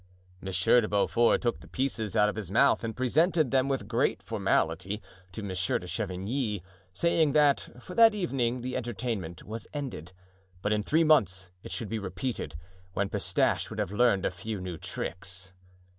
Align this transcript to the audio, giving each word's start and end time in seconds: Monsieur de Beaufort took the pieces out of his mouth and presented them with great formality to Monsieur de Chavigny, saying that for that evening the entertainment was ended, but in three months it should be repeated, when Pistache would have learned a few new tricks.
Monsieur 0.41 0.81
de 0.81 0.87
Beaufort 0.87 1.39
took 1.43 1.59
the 1.59 1.67
pieces 1.67 2.15
out 2.15 2.27
of 2.27 2.35
his 2.35 2.49
mouth 2.49 2.83
and 2.83 2.97
presented 2.97 3.51
them 3.51 3.67
with 3.67 3.87
great 3.87 4.23
formality 4.23 4.99
to 5.31 5.43
Monsieur 5.43 5.77
de 5.77 5.85
Chavigny, 5.85 6.63
saying 6.91 7.33
that 7.33 7.69
for 7.79 7.93
that 7.93 8.15
evening 8.15 8.61
the 8.61 8.75
entertainment 8.75 9.43
was 9.43 9.67
ended, 9.75 10.11
but 10.63 10.73
in 10.73 10.81
three 10.81 11.03
months 11.03 11.51
it 11.61 11.69
should 11.71 11.87
be 11.87 11.99
repeated, 11.99 12.55
when 12.93 13.09
Pistache 13.09 13.69
would 13.69 13.77
have 13.77 13.91
learned 13.91 14.25
a 14.25 14.31
few 14.31 14.59
new 14.59 14.75
tricks. 14.79 15.53